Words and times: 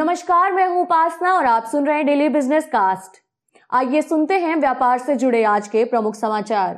नमस्कार, 0.00 0.52
मैं 0.52 0.66
हूँ 0.66 0.80
उपासना 0.82 1.32
और 1.32 1.46
आप 1.46 1.64
सुन 1.64 1.86
रहे 1.86 1.96
हैं 1.96 2.04
डेली 2.06 2.28
बिज़नेस 2.28 2.66
कास्ट 2.66 3.16
आइए 3.70 4.00
सुनते 4.02 4.34
हैं 4.34 4.54
व्यापार 4.56 4.98
से 4.98 5.16
जुड़े 5.16 5.42
आज 5.44 5.66
के 5.68 5.84
प्रमुख 5.84 6.14
समाचार। 6.14 6.74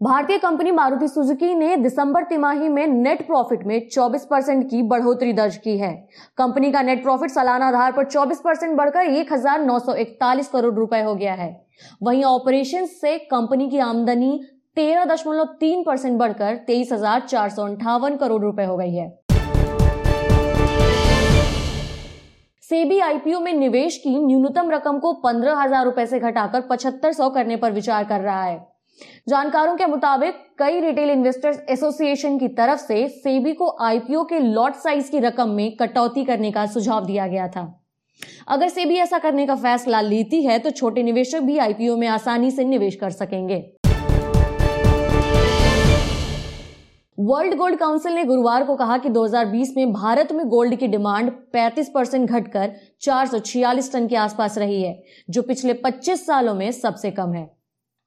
भारतीय 0.00 0.38
कंपनी 0.38 0.70
मारुति 0.70 1.08
सुजुकी 1.08 1.54
ने 1.54 1.74
दिसंबर 1.76 2.24
तिमाही 2.24 2.68
में 2.68 2.86
नेट 2.86 3.26
प्रॉफिट 3.26 3.66
में 3.66 3.88
24 3.88 4.26
परसेंट 4.26 4.64
की 4.70 4.82
बढ़ोतरी 4.84 5.32
दर्ज 5.32 5.56
की 5.56 5.76
है। 5.78 5.92
कंपनी 6.38 6.72
का 6.72 6.82
नेट 6.82 7.02
प्रॉफिट 7.02 7.30
सालाना 7.30 7.68
आधार 7.68 7.92
पर 7.92 8.04
24 8.06 8.40
परसेंट 8.40 8.76
बढ़कर 8.76 9.10
1941 9.10 10.48
करोड़ 10.48 10.74
रुपए 10.74 11.02
हो 11.02 11.14
गया 11.16 11.34
है। 11.34 11.50
वहीं 12.02 12.24
ऑपरेशन 12.26 12.86
से 12.94 13.18
कंपनी 13.26 13.70
की 13.70 13.78
आमदनी 13.82 14.38
तेरह 14.76 15.04
दशमलव 15.04 15.56
तीन 15.60 15.82
परसेंट 15.82 16.18
बढ़कर 16.18 16.56
तेईस 16.66 16.92
हज़ार 16.92 17.20
चार 17.20 17.50
सौ 17.50 17.64
अंठावन 17.64 18.16
करोड़ 18.16 18.42
रुपए 18.42 18.64
हो 18.64 18.76
गई 18.76 18.94
है। 18.94 19.25
सेबी 22.70 22.98
आईपीओ 22.98 23.38
में 23.40 23.52
निवेश 23.52 23.96
की 23.96 24.10
न्यूनतम 24.18 24.70
रकम 24.70 24.98
को 24.98 25.12
पंद्रह 25.24 25.56
हज़ार 25.56 25.84
रुपए 25.84 26.06
से 26.06 26.18
घटाकर 26.20 26.60
पचहत्तर 26.60 27.12
सौ 27.12 27.28
करने 27.30 27.56
पर 27.56 27.72
विचार 27.72 28.04
कर 28.04 28.20
रहा 28.20 28.42
है। 28.42 28.56
जानकारों 29.28 29.76
के 29.76 29.86
मुताबिक, 29.86 30.34
कई 30.58 30.80
रिटेल 30.80 31.10
इन्वेस्टर्स 31.10 31.60
एसोसिएशन 31.70 32.38
की 32.38 32.48
तरफ़ 32.50 32.80
से 32.80 33.06
सेबी 33.08 33.52
को 33.52 33.70
आईपीओ 33.82 34.24
के 34.24 34.38
लॉट 34.38 34.74
साइज़ 34.76 35.10
की 35.10 35.18
रकम 35.20 35.50
में 35.50 35.76
कटौती 35.76 36.24
करने 36.24 36.50
का 36.50 36.66
सुझाव 36.66 37.06
दिया 37.06 37.26
गया 37.26 37.48
था। 37.48 37.64
अगर 38.48 38.68
सेबी 38.68 38.96
ऐसा 38.96 39.18
करने 39.18 39.46
का 39.46 39.54
फैसला 39.56 40.00
लेती 40.00 40.42
है 40.44 40.58
तो 40.58 40.70
छोटे 40.72 41.02
निवेशक 41.02 41.40
भी 41.42 41.58
आईपीओ 41.58 41.96
में 41.96 42.06
आसानी 42.08 42.50
से 42.50 42.64
निवेश 42.64 42.94
कर 42.96 43.10
सकेंगे। 43.12 43.58
वर्ल्ड 47.18 47.54
गोल्ड 47.54 47.78
काउंसिल 47.78 48.12
ने 48.12 48.24
गुरुवार 48.24 48.64
को 48.64 48.74
कहा 48.76 48.96
कि 48.98 49.08
2020 49.08 49.68
में 49.76 49.92
भारत 49.92 50.32
में 50.32 50.44
गोल्ड 50.48 50.74
की 50.76 50.86
डिमांड 50.86 51.30
35 51.54 51.86
परसेंट 51.94 52.28
घटकर 52.30 52.72
चार 53.00 53.26
सौ 53.26 53.38
छियालीस 53.38 53.92
टन 53.92 54.06
के 54.06 54.16
आसपास 54.16 54.58
रही 54.58 54.82
है, 54.82 55.02
जो 55.30 55.42
पिछले 55.42 55.74
25 55.74 56.26
सालों 56.26 56.54
में 56.54 56.70
सबसे 56.72 57.10
कम 57.10 57.32
है। 57.32 57.48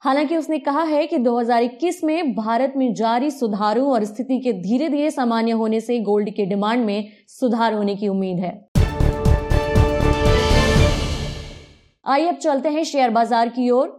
हालाँकि 0.03 0.37
उसने 0.37 0.59
कहा 0.59 0.83
है 0.83 1.05
कि 1.07 1.17
2021 1.17 2.03
में 2.03 2.33
भारत 2.35 2.73
में 2.77 2.93
जारी 2.93 3.31
सुधारों 3.31 3.87
और 3.91 4.03
स्थिति 4.05 4.39
के 4.39 4.53
धीरे 4.53 4.89
धीरे 4.89 5.11
सामान्य 5.11 5.51
होने 5.51 5.79
से 5.81 5.99
गोल्ड 5.99 6.29
की 6.29 6.45
डिमांड 6.45 6.85
में 6.85 7.11
सुधार 7.29 7.73
होने 7.73 7.95
की 7.95 8.07
उम्मीद 8.07 8.39
है। 8.39 8.57
आइए 12.05 12.27
अब 12.27 12.35
चलते 12.35 12.69
हैं 12.69 12.83
शेयर 12.83 13.09
बाज़ार 13.09 13.49
की 13.49 13.69
ओर। 13.69 13.98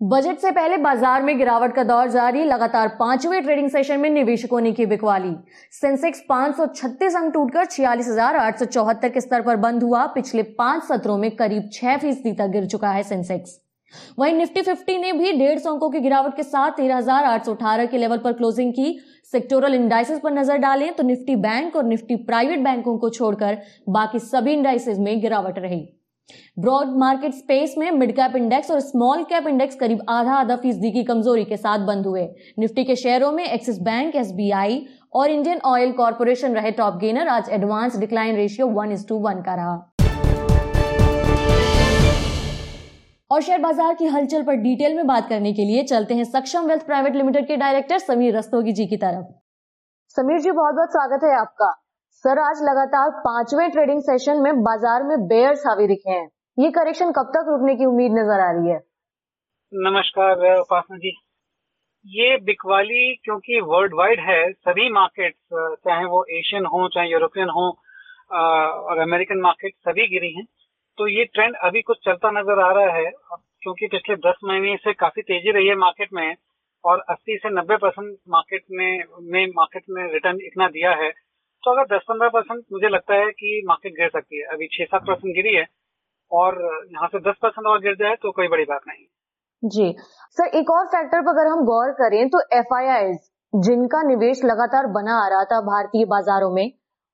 बजट 0.00 0.38
से 0.38 0.50
पहले 0.50 0.76
बाज़ार 0.76 1.22
में 1.22 1.36
गिरावट 1.38 1.74
का 1.74 1.82
दौर 1.82 2.08
जारी, 2.08 2.44
लगातार 2.44 2.88
पाँचवें 2.88 3.42
ट्रेडिंग 3.42 3.70
सेशन 3.70 4.00
में 4.00 4.08
निवेशकों 4.10 4.60
ने 4.60 4.72
की 4.72 4.86
बिकवाली। 4.86 5.34
सेंसेक्स 5.72 6.22
536 6.30 7.16
अंक 7.16 7.32
टूटकर 7.34 7.64
छियालीस 7.64 8.08
के 9.04 9.20
स्तर 9.20 9.42
पर 9.42 9.56
बंद 9.56 9.82
हुआ। 9.82 10.04
पिछले 10.06 10.42
पाँच 10.60 10.84
सत्रों 10.84 11.18
में 11.18 11.30
करीब 11.36 11.68
छह 11.72 11.96
फ़ीसदी 11.96 12.32
तक 12.32 12.50
गिर 12.50 12.66
चुका 12.66 12.90
है 12.90 13.02
सेंसेक्स। 13.02 13.58
वहीं 14.18 14.34
निफ्टी 14.34 14.62
फिफ्टी 14.62 14.98
ने 14.98 15.12
भी 15.12 15.32
डेढ़ 15.32 15.58
सौ 15.58 15.72
अंकों 15.72 15.90
की 15.90 16.00
गिरावट 16.00 16.36
के 16.36 16.42
साथ 16.44 16.70
तेरह 16.72 17.86
के 17.86 17.98
लेवल 17.98 18.18
पर 18.18 18.32
क्लोजिंग 18.32 18.72
की। 18.72 18.98
सेक्टोरल 19.32 19.74
इंडाइसेस 19.74 20.20
पर 20.20 20.32
नज़र 20.32 20.56
डालें 20.58 20.92
तो 20.94 21.02
निफ्टी 21.02 21.36
बैंक 21.36 21.76
और 21.76 21.84
निफ्टी 21.84 22.16
प्राइवेट 22.24 22.64
बैंकों 22.64 22.98
को 22.98 23.10
छोड़कर 23.10 23.58
बाकी 23.90 24.18
सभी 24.22 24.52
इंडाइसेस 24.52 24.98
में 24.98 25.20
गिरावट 25.20 25.58
रही। 25.58 25.86
ब्रॉड 26.58 26.96
मार्केट 26.98 27.34
स्पेस 27.34 27.74
में 27.78 27.90
मिड 27.92 28.14
कैप 28.16 28.36
इंडेक्स 28.36 28.70
और 28.70 28.80
स्मॉल 28.80 29.22
कैप 29.24 29.46
इंडेक्स 29.48 29.74
करीब 29.76 30.00
आधा 30.08 30.34
आधा 30.34 30.56
फ़ीसदी 30.56 30.90
की 30.92 31.04
कमज़ोरी 31.04 31.44
के 31.44 31.56
साथ 31.56 31.86
बंद 31.86 32.06
हुए। 32.06 32.28
निफ्टी 32.58 32.84
के 32.84 32.96
शेयरों 32.96 33.30
में 33.32 33.44
एक्सिस 33.44 33.78
बैंक, 33.80 34.16
एसबीआई 34.16 34.84
और 35.14 35.30
इंडियन 35.30 35.60
ऑयल 35.64 35.92
कॉरपोरेशन 35.92 36.54
रहे 36.54 36.70
टॉप 36.72 36.98
गेनर। 37.00 37.28
आज 37.28 37.48
advance 37.50 37.98
decline 37.98 38.36
ratio 38.36 38.66
one 38.70 38.92
is 38.92 39.06
to 39.08 39.18
one 39.20 39.42
का 39.42 39.54
रहा। 39.54 39.76
और 43.30 43.42
शेयर 43.42 43.58
बाज़ार 43.60 43.94
की 43.94 44.06
हलचल 44.06 44.42
पर 44.42 44.54
डिटेल 44.58 44.94
में 44.94 45.06
बात 45.06 45.28
करने 45.28 45.52
के 45.52 45.64
लिए 45.64 45.82
चलते 45.84 46.14
हैं 46.14 46.24
सक्षम 46.26 46.66
वेल्थ 46.66 46.86
प्राइवेट 46.86 47.16
लिमिटेड 47.16 47.46
के 47.46 47.56
डायरेक्टर 47.56 47.98
समीर 47.98 48.36
रस्तोगी 48.36 48.72
जी 48.72 48.86
की 48.86 48.96
तरफ़। 48.98 49.26
समीर 50.16 50.40
जी 50.40 50.50
बहुत 50.52 50.74
बहुत 50.74 50.90
स्वागत 50.90 51.24
है 51.24 51.38
आपका। 51.40 51.74
सर, 52.14 52.38
आज 52.40 52.60
लगातार 52.62 53.10
पाँचवें 53.24 53.70
ट्रेडिंग 53.70 54.00
सेशन 54.02 54.40
में 54.42 54.62
बाज़ार 54.62 55.02
में 55.02 55.26
बेयर्स 55.28 55.62
हावी 55.66 55.86
दिखे 55.86 56.10
हैं। 56.10 56.28
ये 56.58 56.70
करेक्शन 56.70 57.10
कब 57.12 57.26
तक 57.34 57.48
रुकने 57.48 57.74
की 57.76 57.84
उम्मीद 57.84 58.12
नज़र 58.12 58.40
आ 58.40 58.50
रही 58.52 58.70
है? 58.70 58.78
नमस्कार, 59.72 60.42
उपासना 60.54 60.96
जी। 60.96 61.12
ये 62.06 62.36
बिकवाली 62.40 63.14
क्योंकि 63.24 63.60
वर्ल्ड 63.64 63.94
वाइड 63.94 64.20
है, 64.20 64.40
सभी 64.52 64.88
मार्केट्स 64.92 65.76
चाहे 65.84 66.04
वो 66.06 66.24
एशियन 66.38 66.66
हो, 66.66 66.88
चाहे 66.88 67.10
यूरोपियन 67.10 67.48
हो 67.48 67.68
और 68.30 68.98
अमेरिकन 68.98 69.40
मार्केट 69.40 69.74
सभी 69.84 70.06
गिरी 70.08 70.32
हैं। 70.32 70.44
तो 70.98 71.06
ये 71.08 71.24
ट्रेंड 71.24 71.56
अभी 71.62 71.82
कुछ 71.82 71.98
चलता 72.04 72.30
नज़र 72.30 72.60
आ 72.60 72.70
रहा 72.72 72.96
है, 72.96 73.10
क्योंकि 73.62 73.86
पिछले 73.86 74.16
दस 74.26 74.40
महीने 74.44 74.76
से 74.76 74.92
काफ़ी 74.96 75.22
तेज़ी 75.22 75.50
रही 75.50 75.68
है 75.68 75.76
मार्केट 75.76 76.12
में, 76.12 76.34
और 76.84 77.04
80 77.10 77.36
से 77.36 77.50
90 77.50 77.76
परसेंट 77.76 78.12
मार्केट 78.28 78.64
में 78.70 79.04
में 79.30 79.46
मार्केट 79.56 79.84
में 79.90 80.02
रिटर्न 80.12 80.38
इतना 80.42 80.68
दिया 80.70 80.90
है। 80.96 81.12
तो 81.64 81.70
अगर 81.72 81.86
दस 81.88 82.04
पंद्रह 82.08 82.28
परसेंट 82.30 82.64
मुझे 82.72 82.88
लगता 82.88 83.14
है 83.14 83.30
कि 83.32 83.62
मार्केट 83.66 83.92
गिर 83.94 84.08
सकती 84.10 84.38
है। 84.38 84.44
अभी 84.48 84.66
छह 84.72 84.84
सात 84.86 85.02
परसेंट 85.06 85.34
गिरी 85.34 85.54
है 85.56 85.64
और 86.30 86.58
यहाँ 86.92 87.08
से 87.08 87.18
दस 87.20 87.36
परसेंट 87.42 87.66
और 87.66 87.80
गिर 87.80 87.94
जाए 87.96 88.14
तो 88.22 88.32
कोई 88.32 88.48
बड़ी 88.48 88.64
बात 88.66 88.80
नहीं। 88.88 89.04
जी। 89.62 89.94
सर 90.36 90.58
एक 90.58 90.70
और 90.70 90.86
फैक्टर 90.88 91.22
पर 91.22 91.30
अगर 91.30 91.46
हम 91.46 91.64
गौर 91.66 91.92
करें 91.94 92.28
तो 92.28 92.40
एफ़ 92.54 92.74
जिनका 93.52 94.02
निवेश 94.02 94.40
लगातार 94.44 94.86
बना 94.94 95.14
आ 95.18 95.28
रहा 95.28 95.44
था 95.44 95.60
भारतीय 95.66 96.04
बाजारों 96.06 96.50
में 96.50 96.66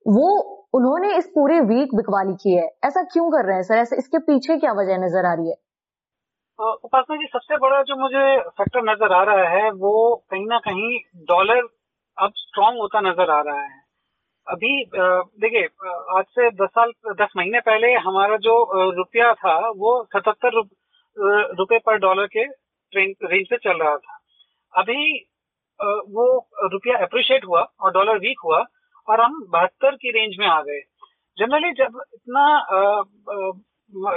वो 0.06 0.30
उन्होंने 0.74 1.16
इस 1.16 1.26
पूरे 1.34 1.58
वीक 1.62 1.94
बिकवाली 1.94 2.34
की 2.34 2.54
है। 2.54 2.64
ऐसा 2.84 3.02
क्यों 3.04 3.30
कर 3.30 3.46
रहे 3.46 3.56
हैं 3.56 3.62
सर? 3.62 3.76
ऐसा 3.76 3.96
इसके 3.96 4.18
पीछे 4.20 4.56
क्या 4.56 4.72
वजह 4.72 4.98
नज़र 4.98 5.26
आ 5.26 5.34
रही 5.34 5.48
है? 5.48 5.56
उपासना 6.58 7.16
जी 7.16 7.26
सबसे 7.26 7.56
बड़ा 7.58 7.80
जो 7.82 7.96
मुझे 7.96 8.24
फैक्टर 8.50 8.82
नज़र 8.82 9.12
आ 9.12 9.22
रहा 9.24 9.48
है 9.50 9.70
वो 9.78 9.94
कहीं 10.30 10.46
ना 10.46 10.58
कहीं 10.58 10.98
डॉलर 11.30 11.62
अब 12.18 12.32
स्ट्रांग 12.36 12.78
होता 12.78 13.00
नज़र 13.00 13.30
आ 13.30 13.40
रहा 13.40 13.60
है। 13.60 13.83
अभी 14.46 14.84
देखिए 15.42 15.64
आज 16.16 16.24
से 16.28 16.48
दस 16.52 16.68
साल, 16.68 16.90
दस 17.12 17.32
महीने 17.36 17.60
पहले 17.60 17.92
हमारा 18.06 18.36
जो 18.38 18.56
रुपया 18.92 19.32
था, 19.34 19.54
वो 19.58 19.92
सतहत्तर 20.06 20.56
रुपए 21.58 21.78
पर 21.78 21.98
डॉलर 21.98 22.26
के 22.26 22.44
रेंज 22.92 23.46
पे 23.50 23.56
चल 23.56 23.82
रहा 23.82 23.96
था। 23.96 24.18
अभी 24.74 25.26
वो 26.10 26.26
रुपया 26.72 26.98
अप्रिशिएट 27.04 27.44
हुआ 27.44 27.62
और 27.80 27.92
डॉलर 27.92 28.18
वीक 28.18 28.40
हुआ 28.44 28.64
और 29.08 29.20
हम 29.20 29.40
बहत्तर 29.52 29.96
की 29.96 30.10
रेंज 30.10 30.36
में 30.40 30.46
आ 30.46 30.60
गए। 30.62 30.80
जनरली 31.38 31.72
जब 31.74 32.00
इतना 32.14 32.44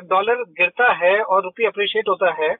डॉलर 0.09 0.43
गिरता 0.53 0.91
है 0.95 1.19
और 1.21 1.43
रुपया 1.43 1.69
अप्रिशिएट 1.69 2.09
होता 2.09 2.33
है 2.41 2.55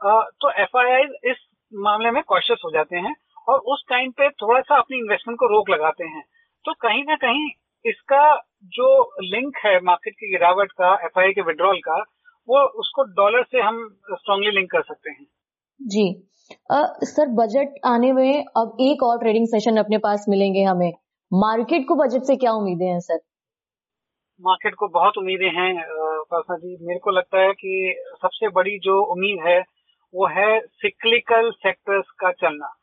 तो 0.00 0.50
एफआईआई 0.62 1.30
इस 1.30 1.46
मामले 1.72 2.10
में 2.10 2.22
कॉशियस 2.24 2.62
हो 2.64 2.70
जाते 2.70 2.96
हैं 2.98 3.14
और 3.48 3.58
उस 3.72 3.84
टाइम 3.88 4.10
पे 4.10 4.28
थोड़ा 4.42 4.60
सा 4.60 4.76
अपनी 4.78 4.98
इन्वेस्टमेंट 4.98 5.38
को 5.40 5.46
रोक 5.48 5.70
लगाते 5.70 6.04
हैं। 6.06 6.22
तो 6.66 6.72
कहीं 6.72 7.04
ना 7.04 7.14
कहीं 7.14 7.48
इसका 7.86 8.36
जो 8.64 9.14
लिंक 9.20 9.56
है 9.56 9.80
मार्केट 9.80 10.14
की 10.14 10.30
गिरावट 10.30 10.72
का 10.72 10.94
एफ़ 10.94 11.30
के 11.30 11.42
विड्रॉल 11.42 11.78
का 11.78 12.04
वो 12.48 12.60
उसको 12.80 13.02
डॉलर 13.02 13.42
से 13.42 13.60
हम 13.60 13.98
स्ट्रांगली 14.12 14.50
लिंक 14.50 14.70
कर 14.70 14.82
सकते 14.82 15.10
हैं। 15.10 15.26
जी। 15.82 16.28
आ, 16.72 16.82
सर 17.02 17.26
बजट 17.28 17.80
आने 17.84 18.12
में 18.12 18.44
अब 18.44 18.76
एक 18.80 19.02
और 19.02 19.18
ट्रेडिंग 19.18 19.46
सेशन 19.46 19.76
अपने 19.76 19.98
पास 19.98 20.26
मिलेंगे 20.28 20.62
हमें। 20.62 20.92
मार्केट 21.32 21.86
को 21.88 21.94
बजट 21.94 22.22
से 22.22 22.36
क्या 22.36 22.52
उम्मीदें 22.52 22.86
हैं 22.86 23.00
सर? 23.00 23.18
मार्केट 24.40 24.74
को 24.74 24.88
बहुत 24.88 25.18
उम्मीदें 25.18 25.50
हैं 25.50 25.84
पासा 26.30 26.56
जी। 26.56 26.86
मेरे 26.86 26.98
को 26.98 27.10
लगता 27.10 27.38
है 27.38 27.52
कि 27.52 28.04
सबसे 28.22 28.48
बड़ी 28.48 28.78
जो 28.78 29.04
उम्मीद 29.04 29.38
है 29.46 29.60
वो 30.14 30.26
है 30.26 30.60
सिक्लिकल 30.60 31.50
सेक्टर्स 31.50 32.06
का 32.10 32.32
चलना। 32.32 32.76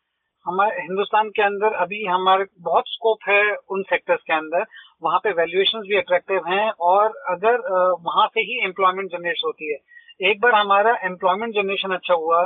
हमारे 0.46 0.82
हिंदुस्तान 0.82 1.30
के 1.30 1.42
अंदर 1.44 1.74
अभी 1.82 2.04
हमारे 2.06 2.46
बहुत 2.62 2.84
स्कोप 2.88 3.30
है 3.30 3.42
उन 3.72 3.84
सेक्टर्स 3.90 4.22
के 4.22 4.34
अंदर। 4.34 4.66
वहाँ 5.04 5.20
पे 5.24 5.32
वैल्यूएशन 5.34 5.80
भी 5.82 5.98
अट्रैक्टिव 5.98 6.48
हैं 6.48 6.70
और 6.88 7.14
अगर 7.32 7.58
वहाँ 8.02 8.28
से 8.28 8.42
ही 8.42 8.60
एम्प्लॉयमेंट 8.66 9.12
जनरेट 9.12 9.42
होती 9.46 9.72
है। 9.72 9.78
एक 10.22 10.42
बार 10.42 10.56
हमारा 10.56 10.96
एम्प्लॉयमेंट 11.06 11.54
जनरेशन 11.56 11.94
अच्छा 11.94 12.14
हुआ 12.16 12.44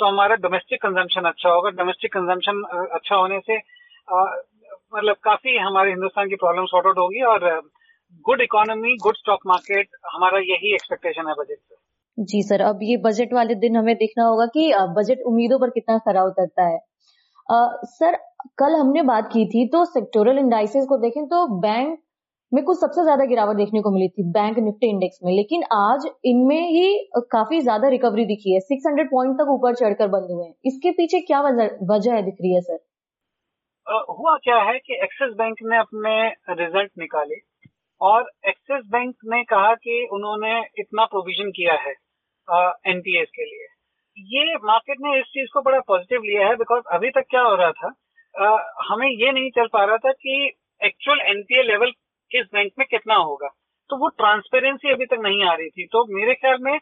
तो 0.00 0.06
हमारा 0.06 0.34
डोमेस्टिक 0.42 0.80
कंजम्पशन 0.82 1.28
अच्छा 1.28 1.50
होगा। 1.50 1.70
डोमेस्टिक 1.78 2.12
कंजम्पशन 2.12 2.62
अच्छा 2.94 3.16
होने 3.16 3.38
से 3.40 3.56
मतलब 4.94 5.16
काफ़ी 5.24 5.56
हमारे 5.58 5.90
हिंदुस्तान 5.90 6.28
की 6.28 6.36
प्रॉब्लम 6.36 6.66
सॉर्ट 6.66 6.86
आउट 6.86 6.98
होगी 6.98 7.22
और 7.30 7.48
good 8.26 8.40
economy 8.40 8.94
good 9.02 9.16
stock 9.16 9.40
market 9.46 9.88
हमारा 10.12 10.38
यही 10.40 10.74
एक्सपेक्टेशन 10.74 11.28
है 11.28 11.34
बजट 11.34 11.56
से 11.58 11.76
जी 12.18 12.42
सर, 12.42 12.60
अब 12.62 12.78
ये 12.82 12.96
बजट 12.98 13.32
वाले 13.32 13.54
दिन 13.56 13.76
हमें 13.76 13.94
देखना 13.96 14.24
होगा 14.24 14.46
कि 14.54 14.72
बजट 14.96 15.18
उम्मीदों 15.26 15.58
पर 15.58 15.70
कितना 15.70 15.98
खरा 16.06 16.22
उतरता 16.24 16.66
है। 16.66 16.78
सर, 17.48 18.16
कल 18.58 18.74
हमने 18.74 19.02
बात 19.04 19.28
की 19.32 19.44
थी 19.46 19.66
तो 19.68 19.84
सेक्टोरल 19.86 20.38
इंडाइसेस 20.38 20.86
को 20.88 20.96
देखें 20.98 21.24
तो 21.26 21.46
बैंक 21.60 21.98
में 22.52 22.62
कुछ 22.64 22.78
सबसे 22.80 23.02
ज़्यादा 23.02 23.24
गिरावट 23.24 23.56
देखने 23.56 23.80
को 23.82 23.90
मिली 23.90 24.08
थी 24.08 24.22
बैंक 24.32 24.58
निफ्टी 24.58 24.88
इंडेक्स 24.88 25.18
में। 25.24 25.32
लेकिन 25.32 25.62
आज 25.74 26.06
इनमें 26.24 26.68
ही 26.68 27.08
काफ़ी 27.32 27.60
ज़्यादा 27.60 27.88
रिकवरी 27.88 28.24
दिखी 28.26 28.54
है। 28.54 28.60
600 28.62 29.04
पॉइंट 29.10 29.34
तक 29.38 29.50
ऊपर 29.50 29.74
चढ़कर 29.74 30.08
बंद 30.08 30.30
हुए 30.30 30.44
हैं। 30.46 30.54
इसके 30.66 30.90
पीछे 30.92 31.20
क्या 31.22 31.40
वजह 31.40 32.14
है 32.14 32.22
दिख 32.22 32.36
रही 32.40 32.54
है, 32.54 32.60
सर? 32.60 32.78
हुआ 34.10 34.36
क्या 34.44 34.56
है 34.62 34.78
कि 34.78 34.94
एक्सिस 35.02 35.34
बैंक 35.36 35.56
ने 35.62 35.78
अपने 35.78 36.14
रिज़ल्ट 36.54 36.90
निकाले 36.98 37.36
और 38.00 38.30
एक्सिस 38.48 38.84
बैंक 38.90 39.14
ने 39.26 39.42
कहा 39.44 39.74
कि 39.76 40.06
उन्होंने 40.12 40.58
इतना 40.78 41.04
प्रोविज़न 41.06 41.50
किया 41.50 41.74
है 41.80 41.92
एनपीएस 42.86 43.28
के 43.30 43.44
लिए। 43.44 43.66
ये 44.18 44.54
मार्केट 44.64 44.96
ने 45.00 45.18
इस 45.18 45.26
चीज़ 45.26 45.48
को 45.52 45.60
बड़ा 45.62 45.78
पॉजिटिव 45.88 46.22
लिया 46.22 46.46
है 46.48 46.54
बिकॉज़ 46.56 46.82
अभी 46.94 47.10
तक 47.10 47.24
क्या 47.30 47.42
हो 47.42 47.54
रहा 47.54 47.72
था 47.72 47.92
आ, 48.34 48.46
हमें 48.88 49.08
ये 49.08 49.30
नहीं 49.32 49.50
चल 49.50 49.66
पा 49.72 49.84
रहा 49.84 49.96
था 49.96 50.12
कि 50.12 50.52
एक्चुअल 50.80 51.20
एनपीए 51.20 51.62
लेवल 51.62 51.90
किस 52.30 52.46
बैंक 52.54 52.72
में 52.78 52.86
कितना 52.90 53.14
होगा। 53.14 53.48
तो 53.90 53.96
वो 53.96 54.08
ट्रांसपेरेंसी 54.08 54.90
अभी 54.92 55.06
तक 55.06 55.18
नहीं 55.22 55.44
आ 55.44 55.52
रही 55.52 55.68
थी। 55.68 55.86
तो 55.86 56.04
मेरे 56.16 56.34
ख्याल 56.34 56.58
में 56.60 56.78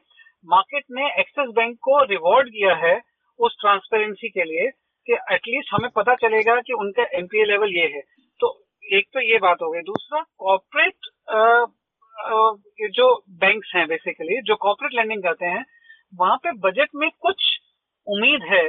मार्केट 0.46 0.84
ने 0.90 1.06
एक्सिस 1.20 1.50
बैंक 1.56 1.76
को 1.82 2.02
रिवॉर्ड 2.04 2.48
किया 2.48 2.74
है 2.76 3.00
उस 3.40 3.56
ट्रांसपेरेंसी 3.60 4.28
के 4.28 4.44
लिए 4.44 4.70
कि 5.06 5.12
एटलीस्ट 5.34 5.74
हमें 5.74 5.90
पता 5.96 6.14
चलेगा 6.14 6.60
कि 6.60 6.72
उनका 6.72 7.04
एनपीए 7.18 7.44
लेवल 7.44 7.76
ये 7.76 7.86
है। 7.86 8.00
तो 8.40 8.52
एक 8.84 9.06
तो 9.14 9.20
ये 9.20 9.38
बात 9.38 9.62
हो 9.62 9.70
गई। 9.70 9.80
दूसरा 9.82 10.20
कॉर्पोरेट 10.38 10.96
जो 12.94 13.06
बैंक्स 13.40 13.72
हैं 13.76 13.86
बेसिकली 13.88 14.40
जो 14.42 14.54
कॉर्पोरेट 14.56 14.94
लैंडिंग 14.94 15.22
करते 15.22 15.46
हैं 15.46 15.64
वहाँ 16.20 16.36
पे 16.36 16.52
बजट 16.52 16.88
में 16.94 17.08
कुछ 17.20 17.44
उम्मीद 18.06 18.42
है 18.52 18.68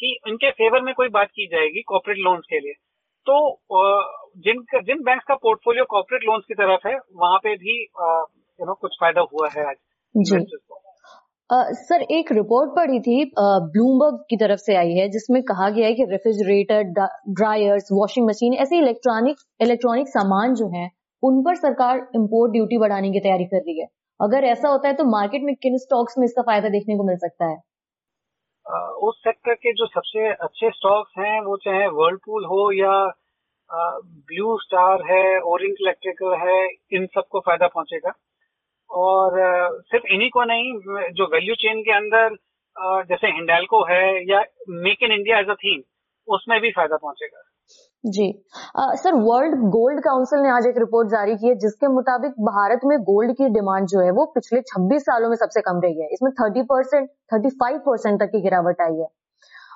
कि 0.00 0.18
उनके 0.26 0.50
फेवर 0.50 0.80
में 0.80 0.94
कोई 0.94 1.08
बात 1.08 1.28
की 1.28 1.46
जाएगी 1.46 1.82
कॉर्पोरेट 1.82 2.18
लोन्स 2.18 2.44
के 2.50 2.60
लिए। 2.60 2.72
तो 3.26 3.36
जिन 4.38 4.64
जिन 4.82 5.02
बैंक 5.02 5.22
का 5.28 5.34
पोर्टफोलियो 5.34 5.84
कॉर्पोरेट 5.84 6.22
लोन्स 6.22 6.44
की 6.48 6.54
तरफ़ 6.54 6.88
है 6.88 6.94
वहाँ 7.16 7.38
पे 7.38 7.54
भी 7.56 7.76
यू 8.60 8.66
नो 8.66 8.74
कुछ 8.74 8.96
फ़ायदा 9.00 9.20
हुआ 9.32 9.48
है 9.48 9.66
आज 9.68 9.76
जी। 10.16 10.46
सर 11.50 12.02
uh, 12.02 12.10
एक 12.10 12.32
रिपोर्ट 12.32 12.70
पढ़ी 12.76 13.00
थी 13.00 13.24
ब्लूमबर्ग 13.38 14.14
uh, 14.14 14.24
की 14.30 14.36
तरफ़ 14.36 14.60
से 14.60 14.76
आई 14.76 14.92
है 14.92 15.08
जिसमें 15.08 15.42
कहा 15.42 15.68
गया 15.70 15.86
है 15.86 15.94
कि 15.94 16.04
रेफ्रिजरेटर 16.04 16.82
ड्रायर्स 17.32 17.88
वॉशिंग 17.92 18.26
मशीन 18.26 18.54
ऐसे 18.54 18.78
इलेक्ट्रॉनिक 18.78 19.36
इलेक्ट्रॉनिक 19.60 20.08
सामान 20.08 20.54
जो 20.54 20.68
हैं 20.68 20.90
उन 21.22 21.42
पर 21.42 21.54
सरकार 21.54 21.98
इम्पोर्ट 22.14 22.52
ड्यूटी 22.52 22.78
बढ़ाने 22.78 23.10
की 23.12 23.20
तैयारी 23.20 23.44
कर 23.44 23.56
रही 23.56 23.80
है। 23.80 23.86
अगर 24.20 24.44
ऐसा 24.44 24.68
होता 24.68 24.88
है 24.88 24.94
तो 24.94 25.04
मार्केट 25.10 25.42
में 25.44 25.54
किन 25.56 25.76
स्टॉक्स 25.78 26.18
में 26.18 26.24
इसका 26.24 26.42
फ़ायदा 26.42 26.68
देखने 26.68 26.96
को 26.96 27.04
मिल 27.04 27.16
सकता 27.16 27.46
है? 27.46 27.56
उस 29.02 29.18
सेक्टर 29.18 29.54
के 29.54 29.72
जो 29.72 29.86
सबसे 29.86 30.28
अच्छे 30.28 30.70
स्टॉक्स 30.70 31.18
हैं, 31.18 31.40
वो 31.40 31.56
चाहे 31.56 31.86
वर्लपूल 31.96 32.44
हो 32.44 32.70
या 32.72 32.94
ब्लू 33.70 34.56
स्टार 34.58 35.02
है 35.02 35.40
ओरिंट 35.52 35.76
इलेक्ट्रिकल 35.80 36.34
है, 36.40 36.58
इन 36.92 37.06
सबको 37.06 37.40
फ़ायदा 37.40 37.66
पहुंचेगा। 37.66 38.12
और 38.90 39.38
सिर्फ़ 39.82 40.06
इन्हीं 40.06 40.30
को 40.30 40.44
नहीं, 40.44 40.72
जो 41.12 41.26
वैल्यू 41.26 41.54
चेन 41.54 41.82
के 41.82 41.92
अंदर 41.92 42.36
जैसे 43.08 43.26
हिंडालको 43.32 43.82
है 43.84 44.04
या 44.30 44.44
make 44.84 45.02
in 45.02 45.12
India 45.12 45.38
as 45.38 45.48
a 45.48 45.54
theme 45.54 45.82
उसमें 46.28 46.60
भी 46.60 46.70
फ़ायदा 46.70 46.96
पहुंचेगा। 46.96 47.42
जी। 48.04 48.26
सर, 48.76 49.14
वर्ल्ड 49.14 49.54
गोल्ड 49.70 50.00
काउंसिल 50.00 50.40
ने 50.40 50.48
आज 50.50 50.66
एक 50.66 50.78
रिपोर्ट 50.78 51.08
जारी 51.08 51.36
की 51.36 51.48
है 51.48 51.54
जिसके 51.54 51.88
मुताबिक 51.88 52.32
भारत 52.42 52.80
में 52.84 52.98
गोल्ड 53.02 53.32
की 53.32 53.48
डिमांड 53.50 53.86
जो 53.88 54.00
है 54.00 54.10
वो 54.10 54.24
पिछले 54.34 54.60
26 54.62 55.02
सालों 55.02 55.28
में 55.28 55.36
सबसे 55.36 55.60
कम 55.60 55.80
रही 55.80 56.00
है। 56.00 56.08
इसमें 56.12 56.30
30 56.32 56.62
परसेंट, 56.62 57.08
थर्टी 57.32 57.50
परसेंट 57.60 58.20
तक 58.20 58.30
की 58.32 58.40
गिरावट 58.40 58.80
आई 58.80 58.96
है। 58.96 59.08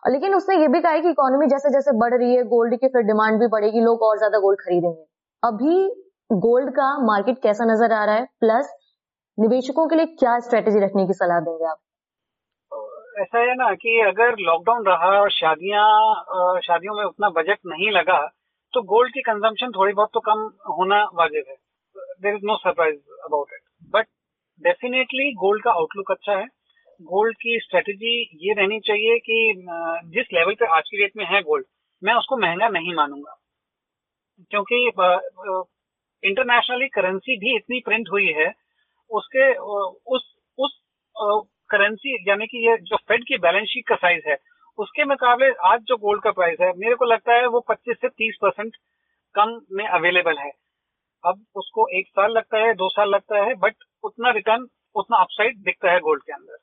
लेकिन 0.09 0.35
उसने 0.35 0.57
ये 0.57 0.69
भी 0.69 0.81
कहा 0.81 0.93
है 0.93 1.01
कि 1.01 1.11
इकोनॉमी 1.11 1.47
जैसे 1.47 1.71
जैसे 1.71 1.93
बढ़ 1.99 2.15
रही 2.15 2.35
है, 2.35 2.43
गोल्ड 2.45 2.75
की 2.81 2.89
फिर 2.89 3.03
डिमांड 3.03 3.41
भी 3.41 3.47
बढ़ेगी, 3.47 3.81
लोग 3.81 4.03
और 4.03 4.19
ज़्यादा 4.19 4.39
गोल्ड 4.39 4.61
खरीदेंगे। 4.61 5.05
अभी 5.43 5.89
गोल्ड 6.31 6.71
का 6.71 6.97
मार्केट 7.07 7.43
कैसा 7.43 7.65
नज़र 7.65 7.93
आ 7.93 8.05
रहा 8.05 8.15
है? 8.15 8.25
प्लस 8.41 8.73
निवेशकों 9.39 9.87
के 9.89 9.97
लिए 9.97 10.07
क्या 10.19 10.39
स्ट्रेटेजी 10.41 10.79
रखने 10.81 11.07
की 11.07 11.13
सलाह 11.15 11.41
देंगे 11.41 11.65
आप? 11.65 11.79
ऐसा 13.19 13.39
है 13.41 13.55
ना 13.57 13.73
कि 13.75 13.99
अगर 14.01 14.37
लॉकडाउन 14.41 14.85
रहा 14.87 15.09
और 15.21 15.31
शादियाँ 15.31 16.61
शादियों 16.61 16.95
में 16.97 17.05
उतना 17.05 17.29
बजट 17.39 17.59
नहीं 17.67 17.91
लगा 17.93 18.19
तो 18.75 18.83
गोल्ड 18.93 19.13
की 19.15 19.21
कंजम्पशन 19.23 19.71
थोड़ी 19.73 19.93
बहुत 19.93 20.11
तो 20.15 20.21
कम 20.21 20.41
होना 20.73 21.03
वाजिब 21.15 21.45
है। 21.49 21.55
There 22.23 22.35
is 22.35 22.45
no 22.47 22.57
surprise 22.57 22.97
about 23.25 23.53
it 23.53 23.61
but 23.95 24.07
definitely 24.63 25.33
gold 25.35 25.65
का 25.65 25.71
आउटलुक 25.73 26.11
अच्छा 26.11 26.39
है। 26.39 26.47
गोल्ड 27.01 27.37
की 27.37 27.59
स्ट्रेटेजी 27.61 28.15
ये 28.43 28.55
रहनी 28.55 28.79
चाहिए 28.81 29.19
कि 29.21 29.41
जिस 30.15 30.33
लेवल 30.35 30.55
पे 30.55 30.67
आज 30.77 30.89
की 30.91 30.97
डेट 30.97 31.17
में 31.17 31.25
है 31.27 31.43
गोल्ड 31.43 31.67
मैं 32.03 32.15
उसको 32.15 32.37
महँगा 32.37 32.69
नहीं 32.69 32.95
मानूँगा। 32.95 33.37
क्योंकि 34.51 34.87
इंटरनेशनली 36.23 36.89
करेंसी 36.89 37.37
भी 37.39 37.55
इतनी 37.57 37.81
प्रिंट 37.87 38.09
हुई 38.13 38.27
है, 38.33 38.53
उसके 39.11 39.53
उस 39.55 40.35
उस 40.59 40.81
करेंसी 41.71 42.25
यानी 42.29 42.47
कि 42.47 42.71
ये 42.71 42.77
जो 42.77 42.97
फेड 42.97 43.23
की 43.23 43.39
बैलेंस 43.39 43.69
शीट 43.69 43.89
का 43.89 43.95
साइज़ 43.95 44.29
है 44.29 44.37
उसके 44.79 45.05
मुकाबले 45.05 45.53
आज 45.65 45.81
जो 45.81 45.97
गोल्ड 45.97 46.23
का 46.23 46.31
प्राइस 46.31 46.57
है 46.61 46.73
मेरे 46.77 46.95
को 46.95 47.05
लगता 47.05 47.33
है 47.33 47.47
वो 47.47 47.65
25 47.71 47.97
से 48.01 48.09
30 48.09 48.37
परसेंट 48.43 48.77
कम 49.35 49.61
में 49.73 49.87
अवेलेबल 49.87 50.39
है। 50.39 50.51
अब 51.25 51.45
उसको 51.55 51.89
एक 51.99 52.09
साल 52.09 52.31
लगता 52.31 52.59
है 52.59 52.75
दो 52.75 52.89
साल 52.89 53.09
लगता 53.09 53.45
है 53.45 53.55
बट 53.55 53.75
उतना 54.05 54.31
रिटर्न 54.31 54.67
उतना 54.95 55.17
अपसाइड 55.17 55.59
दिखता 55.59 55.93
है 55.93 56.01
गोल्ड 56.01 56.23
के 56.23 56.33
अंदर। 56.33 56.57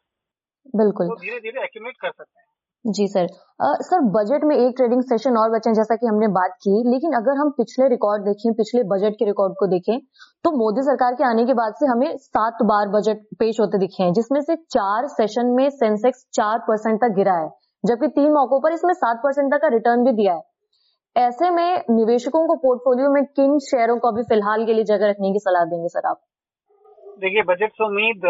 बिल्कुल। 0.75 1.07
तो 1.07 1.15
धीरे 1.15 1.39
धीरे 1.39 1.63
एक्यूमुलेट 1.63 1.95
कर 2.01 2.11
सकते 2.11 2.39
हैं। 2.39 2.54
जी 2.85 3.07
सर। 3.07 3.27
आ, 3.61 3.67
सर 3.81 4.01
बजट 4.15 4.43
में 4.43 4.55
एक 4.55 4.73
ट्रेडिंग 4.77 5.01
सेशन 5.03 5.37
और 5.37 5.49
बचे 5.49 5.73
जैसा 5.73 5.95
कि 5.95 6.07
हमने 6.07 6.27
बात 6.33 6.51
की 6.63 6.71
लेकिन 6.89 7.13
अगर 7.13 7.37
हम 7.37 7.49
पिछले 7.57 7.87
रिकॉर्ड 7.89 8.23
देखें 8.23 8.53
पिछले 8.53 8.83
बजट 8.83 9.15
के 9.19 9.25
रिकॉर्ड 9.25 9.53
को 9.59 9.67
देखें 9.67 9.97
तो 10.45 10.51
मोदी 10.57 10.81
सरकार 10.81 11.13
के 11.13 11.23
आने 11.23 11.45
के 11.45 11.53
बाद 11.53 11.73
से 11.79 11.85
हमें 11.85 12.17
सात 12.17 12.61
बार 12.63 12.87
बजट 12.89 13.23
पेश 13.39 13.59
होते 13.59 13.77
दिखे 13.77 14.03
हैं 14.03 14.11
जिसमें 14.13 14.39
से 14.41 14.55
चार 14.71 15.07
सेशन 15.13 15.47
में 15.51 15.69
सेंसेक्स 15.77 16.25
चार 16.33 16.59
परसेंट 16.67 16.99
तक 17.01 17.15
गिरा 17.15 17.37
है 17.37 17.49
जबकि 17.83 18.07
तीन 18.11 18.31
मौकों 18.33 18.59
पर 18.59 18.73
इसमें 18.73 18.93
सात 18.93 19.21
परसेंट 19.23 19.51
तक 19.53 19.61
का 19.61 19.67
रिटर्न 19.69 20.03
भी 20.03 20.11
दिया 20.13 20.33
है। 20.33 21.25
ऐसे 21.25 21.49
में 21.49 21.83
निवेशकों 21.91 22.45
को 22.47 22.55
पोर्टफोलियो 22.61 23.09
में 23.09 23.23
किन 23.31 23.57
शेयरों 23.65 23.97
को 23.97 24.07
अभी 24.07 24.23
फ़िलहाल 24.29 24.65
के 24.65 24.73
लिए 24.73 24.83
जगह 24.85 25.09
रखने 25.09 25.31
की 25.33 25.39
सलाह 25.39 25.65
देंगे 25.65 25.87
सर 25.87 26.07
आप? 26.07 26.21
देखिए 27.19 27.41
बजट 27.49 27.71
से 27.71 27.85
उम्मीद 27.85 28.25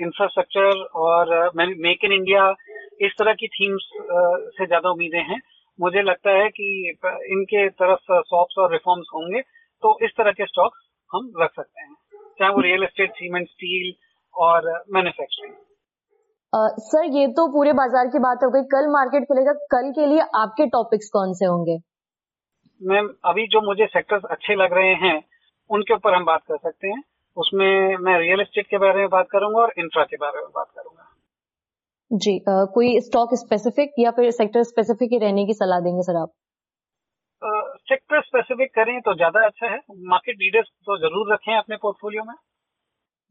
इंफ्रास्ट्रक्चर 0.00 0.84
और 0.98 1.50
मेक 1.56 2.04
इन 2.04 2.12
इंडिया 2.12 2.44
इस 3.00 3.12
तरह 3.18 3.34
की 3.34 3.48
थीम्स 3.50 3.88
से 4.56 4.66
ज़्यादा 4.66 4.90
उम्मीदें 4.90 5.22
हैं। 5.24 5.40
मुझे 5.78 6.02
लगता 6.02 6.30
है 6.32 6.48
कि 6.50 6.68
इनके 7.30 7.68
तरफ़ 7.70 8.12
सॉप्स 8.24 8.58
और 8.58 8.72
रिफॉर्म्स 8.72 9.06
होंगे 9.14 9.40
तो 9.82 9.96
इस 10.04 10.10
तरह 10.16 10.32
के 10.32 10.46
स्टॉक्स 10.46 10.88
हम 11.10 11.32
रख 11.38 11.50
सकते 11.52 11.82
हैं 11.82 11.94
चाहे 12.38 12.52
वो 12.52 12.60
रियल 12.62 12.82
एस्टेट 12.84 13.10
सीमेंट 13.14 13.48
स्टील 13.48 13.92
और 14.34 14.70
मैन्युफैक्चरिंग 14.92 15.54
सर 16.82 17.04
ये 17.14 17.26
तो 17.34 17.46
पूरे 17.52 17.72
बाज़ार 17.74 18.06
की 18.06 18.18
बात 18.18 18.40
हो 18.44 18.48
गई। 18.50 18.62
कल 18.70 18.86
मार्केट 18.90 19.24
खुलेगा। 19.24 19.52
कल 19.72 19.90
के 19.90 20.06
लिए 20.06 20.20
आपके 20.36 20.66
टॉपिक्स 20.68 21.10
कौन 21.12 21.32
से 21.32 21.46
होंगे? 21.46 21.76
मैम 22.80 23.10
अभी 23.24 23.46
जो 23.46 23.60
मुझे 23.60 23.86
सेक्टर्स 23.88 24.24
अच्छे 24.30 24.54
लग 24.54 24.72
रहे 24.72 24.94
हैं 25.02 25.12
उनके 25.70 25.94
ऊपर 25.94 26.14
हम 26.14 26.24
बात 26.24 26.42
कर 26.48 26.56
सकते 26.58 26.88
हैं। 26.88 27.02
उसमें 27.36 27.96
मैं 27.98 28.18
रियल 28.18 28.40
एस्टेट 28.40 28.66
के 28.66 28.78
बारे 28.78 29.00
में 29.00 29.08
बात 29.10 29.28
करूँगा 29.32 29.60
और 29.60 29.72
इंफ्रा 29.78 30.04
के 30.04 30.16
बारे 30.16 30.40
में 30.40 30.48
बात 30.54 30.66
करूँगा। 30.76 30.99
जी 32.10 32.36
आ, 32.40 32.64
कोई 32.74 33.00
स्टॉक 33.00 33.34
स्पेसिफिक 33.36 33.92
या 33.98 34.10
फिर 34.10 34.30
सेक्टर 34.32 34.62
स्पेसिफिक 34.64 35.12
ही 35.12 35.18
रहने 35.18 35.44
की 35.46 35.54
सलाह 35.54 35.80
देंगे 35.80 36.02
सर 36.02 36.16
आप? 36.20 36.30
सेक्टर 37.82 38.20
स्पेसिफिक 38.22 38.70
करें 38.74 39.00
तो 39.00 39.14
ज़्यादा 39.14 39.44
अच्छा 39.46 39.66
है। 39.66 39.78
मार्केट 40.08 40.36
लीडर्स 40.38 40.66
तो 40.86 40.96
ज़रूर 40.98 41.32
रखें 41.32 41.54
अपने 41.56 41.76
पोर्टफोलियो 41.76 42.24
में। 42.24 42.34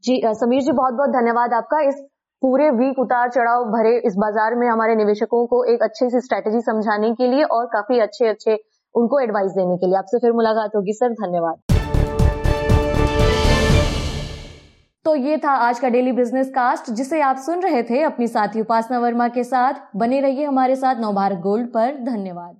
जी 0.04 0.20
समीर 0.36 0.62
जी 0.62 0.72
बहुत 0.72 0.94
बहुत 0.94 1.10
धन्यवाद 1.10 1.54
आपका। 1.54 1.80
इस 1.88 2.00
पूरे 2.42 2.70
वीक 2.72 2.98
उतार 2.98 3.30
चढ़ाव 3.30 3.64
भरे 3.70 3.96
इस 4.06 4.14
बाज़ार 4.18 4.54
में 4.54 4.66
हमारे 4.68 4.94
निवेशकों 4.96 5.46
को 5.46 5.64
एक 5.74 5.82
अच्छी 5.82 6.08
सी 6.10 6.20
स्ट्रेटेजी 6.20 6.60
समझाने 6.62 7.12
के 7.14 7.26
लिए 7.26 7.44
और 7.52 7.66
काफ़ी 7.72 8.00
अच्छे 8.00 8.28
अच्छे 8.28 8.58
उनको 8.94 9.20
एडवाइस 9.20 9.52
देने 9.52 9.76
के 9.76 9.86
लिए। 9.86 9.98
आपसे 9.98 10.18
फिर 10.18 10.32
मुलाकात 10.32 10.76
होगी 10.76 10.92
सर। 10.94 11.12
धन्यवाद। 11.16 11.69
तो 15.04 15.14
ये 15.14 15.36
था 15.36 15.50
आज 15.50 15.78
का 15.78 15.88
डेली 15.88 16.12
बिज़नेस 16.12 16.50
कास्ट 16.50 16.90
जिसे 16.90 17.20
आप 17.20 17.36
सुन 17.36 17.60
रहे 17.60 17.82
थे 17.82 18.02
अपनी 18.02 18.26
साथी 18.28 18.60
उपासना 18.60 18.98
वर्मा 18.98 19.28
के 19.28 19.44
साथ। 19.44 19.74
बने 19.96 20.20
रहिए 20.20 20.44
हमारे 20.44 20.76
साथ 20.76 21.00
नवभारत 21.00 21.38
गोल्ड 21.38 21.68
पर। 21.68 21.94
धन्यवाद। 22.04 22.56